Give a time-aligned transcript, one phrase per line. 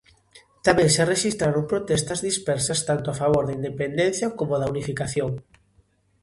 [0.65, 5.31] Tamén se rexistraron protestas dispersas tanto a favor da independencia como da unificación.